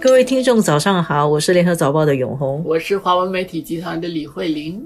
[0.00, 4.82] 各位听众，早上好，我是联合早报的永红，我是华文媒体集团的李慧玲。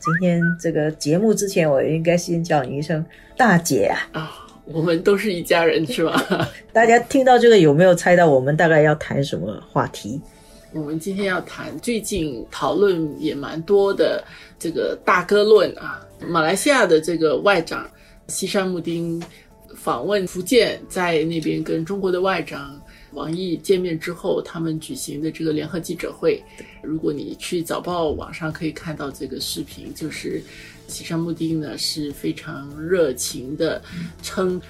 [0.00, 3.04] 今天这个节目之前，我应该先叫你一声
[3.36, 4.20] 大姐啊！
[4.20, 6.20] 啊，我们都是一家人，是吧？
[6.72, 10.20] 大家听到这个有没有猜到我们大概要谈什么话题？
[10.72, 14.24] 我们今天要谈最近讨论也蛮多的
[14.58, 17.88] 这个大哥论啊，马来西亚的这个外长
[18.26, 19.22] 西山木丁
[19.76, 22.76] 访问福建，在那边跟中国的外长。
[23.12, 26.42] 王毅见面之后，他们举行的这个联合记者会，
[26.82, 30.42] 如果你去早报网上可以看到这个视频，就是
[30.86, 33.82] 西山木丁呢是非常热情的
[34.22, 34.60] 称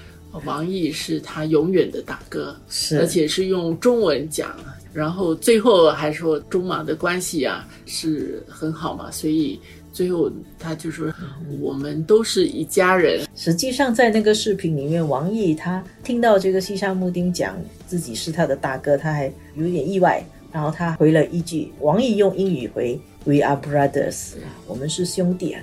[0.44, 4.56] 王毅是他永远的大哥，是而且是用中文讲，
[4.92, 9.60] 然后最后还说中马的关系啊是很好嘛，所以。
[9.98, 10.30] 最后，
[10.60, 11.12] 他就说
[11.60, 20.22] ：“我们都是一家人。”实际上，在那个视频里面，王毅他听到这个西沙木丁讲自己是他的大哥，他还有点意外。
[20.52, 24.34] 然后他回了一句：“王毅用英语回，We are brothers，
[24.68, 25.60] 我们是兄弟啊。”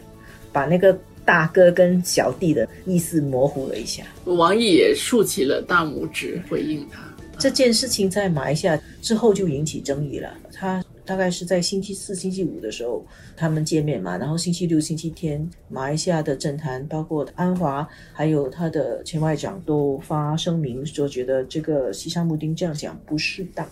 [0.52, 4.04] 把那个大哥跟小弟的意思模糊了一下。
[4.26, 7.00] 王毅也竖起了大拇指回应他。
[7.40, 10.30] 这件事情在马来西亚之后就引起争议了。
[10.52, 10.84] 他。
[11.06, 13.06] 大概是在星期四、星期五的时候，
[13.38, 14.18] 他们见面嘛。
[14.18, 23.68] 然后星期六、星期天，马来西亚的政坛，包括安华，还有他的前外长，都发声明说，觉得这个西沙木丁这样讲不适当，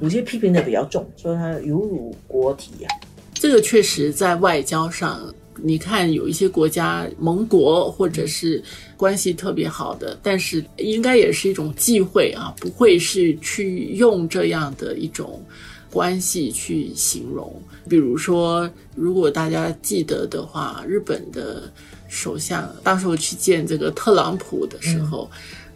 [0.00, 2.88] 有些批评的比较重，说他有辱国体呀。
[3.34, 8.62] 这个确实在外交上，你看有一些国家盟国或者是
[8.96, 15.42] 关系特别好的，但是应该也是一种忌讳啊，不会是去用这样的一种。
[15.90, 21.70] 关系去形容，比如说，如果大家记得的话，日本的
[22.08, 25.30] 首相当时候去见这个特朗普的时候。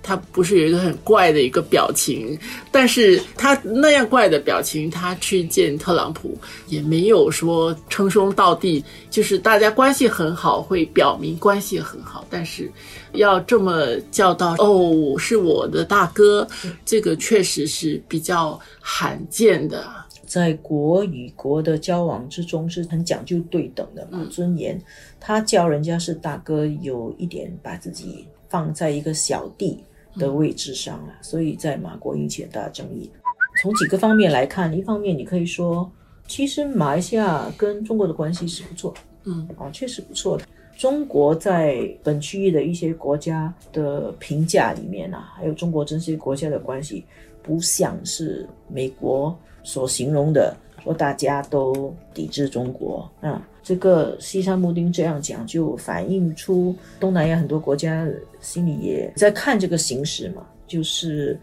[0.06, 2.38] 他不是有一个很怪的一个表情，
[2.70, 6.36] 但是他那样怪的表情，他去见特朗普
[6.68, 12.70] 也没有说称兄道弟，就是大家关系很好，会表明关系很好，但是
[13.14, 16.46] 要这么叫到哦，是我的大哥，
[16.84, 19.86] 这个确实是比较罕见的，
[20.26, 24.78] 在国与国的交往之中是很讲究对等的嘛，尊严。
[25.18, 29.82] 他叫人家是大哥，有一点把自己放在一个小弟。
[30.16, 33.10] 的位置上啊，所以在马国引起很大争议。
[33.62, 35.90] 从几个方面来看，一方面你可以说，
[36.26, 38.92] 其实马来西亚跟中国的关系是不错，
[39.24, 40.44] 嗯，啊，确实不错的。
[40.76, 47.04] 中国在本区域的一些国家的评价里面啊，还有中国这些国家的关系，
[47.42, 50.56] 不像是美国所形容的。
[50.84, 58.06] 说大家都抵制中国啊，这个西山木丁这样讲，就反映出东南亚很多国家
[58.40, 61.38] 心里也在看这个形势嘛，就是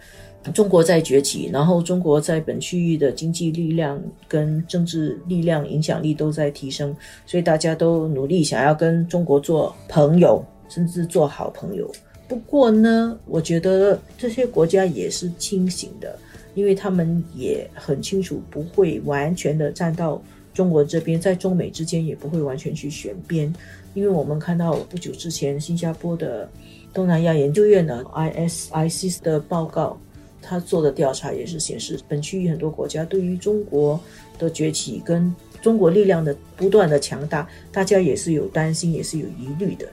[0.54, 11.92] 中国在崛起，然后中国在本区域的经济力量跟政治力量影响力都在提升，所以大家都努力想要跟中国做朋友，甚至做好朋友。
[12.28, 16.18] 不过呢，我觉得这些国家也是清醒的。
[16.54, 20.22] 因为他们也很清楚，不会完全的站到
[20.54, 23.54] 中国这边，在中美之间也不会完全去选边。
[23.94, 26.50] 因为我们看到不久之前新加坡的
[26.94, 29.98] 东南亚研究院的 ISIC 的报告，
[30.42, 34.00] 他做的调查也是显示，本区域很多国家对于中国
[34.38, 39.88] 的崛起跟中国力量的不断的强大，大家也是有担心，也是有疑虑的。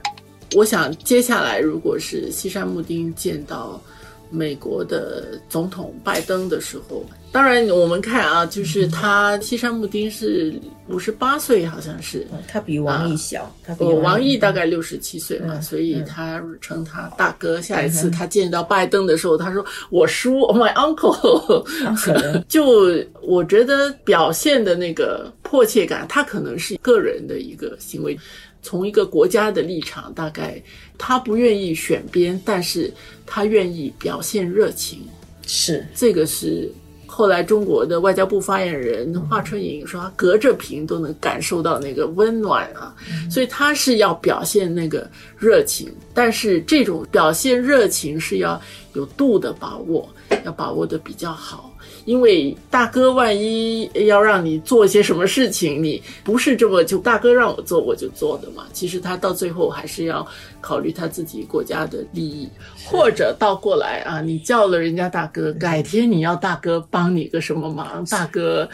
[0.55, 3.81] 我想接下来如果是西山木丁见到。
[4.29, 10.53] 美国的总统拜登的时候，当然我们看啊，就是他西山木丁是
[10.87, 17.61] 五十八岁，好像是他比王毅小，他比王毅大概六十七岁嘛，所以他称他大哥。
[17.61, 21.65] 下一次他见到拜登的时候，他说我叔， my uncle。
[22.47, 28.15] 就我觉得表现的那个迫切感，他可能是个人的一个行为。
[28.61, 30.61] 从一个国家的立场，大概
[30.95, 32.93] 他不愿意选边，但是
[33.25, 35.07] 他愿意表现热情。
[35.47, 36.71] 是这个是
[37.07, 42.93] 后来中国的外交部发言人华春莹说，他隔着屏都能感受到那个温暖啊，
[43.31, 48.61] 所以他是要表现那个热情，但是这种表现热情是要
[48.93, 50.07] 有度的把握，
[50.45, 51.68] 要把握的比较好。
[52.09, 58.65] 因为大哥万一要让你做一些什么事情，你不是这么就大哥让我做我就做的嘛。
[58.73, 60.25] 其实他到最后还是要
[60.59, 62.49] 考虑他自己国家的利益，
[62.83, 68.67] 或者倒过来啊，你叫了人家大哥，改天你要大哥帮你个什么忙，大哥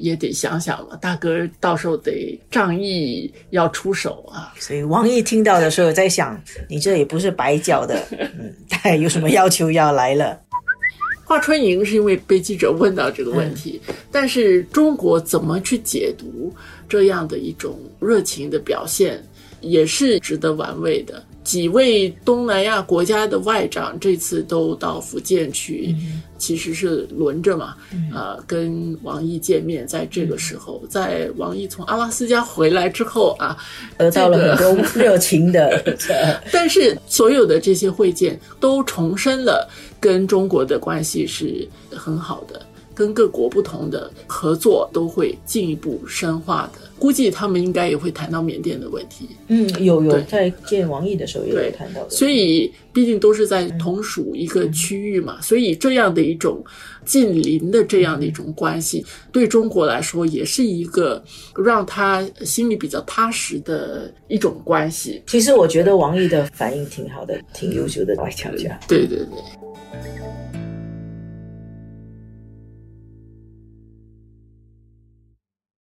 [0.00, 0.96] 也得想想嘛。
[1.00, 4.52] 大哥到时候得仗义要出手啊。
[4.58, 6.36] 所以王毅听到的时候在想，
[6.68, 8.02] 你这也不是白叫的，
[8.82, 10.36] 嗯， 有什么要求要来了。
[11.30, 13.80] 华春莹是因为被记者问到这个问题，
[14.10, 16.52] 但是中国怎么去解读
[16.90, 19.24] 这样的一种热情的表现，
[19.62, 21.22] 也是值得玩味的。
[21.42, 25.96] 几位东南亚国家的外长这次都到福建去，
[26.36, 27.74] 其实是轮着嘛，
[28.14, 29.86] 呃，跟王毅见面。
[29.86, 33.56] 在这个时候，在王毅从阿拉斯加回来之后啊，
[33.96, 35.82] 得到了很多 热情的。
[36.52, 42.60] 但是所有的这些会见都重申了跟中国的关系是很好的。
[43.00, 49.26] 跟各国不同的合作都会进一步深化的，估计他们应该也会谈到缅甸的问题。
[49.48, 52.06] 嗯，有有在见王毅的时候也有谈到。
[52.10, 56.62] 所以毕竟都是在同属一个区域嘛，所以这样的一种
[57.06, 59.02] 近邻的这样的一种关系，
[59.32, 61.24] 对中国来说也是一个
[61.56, 65.22] 让他心里比较踏实的一种关系。
[65.26, 68.78] 其实我觉得王毅的反应挺好的，挺优秀的外交家。
[68.86, 69.26] 对对对。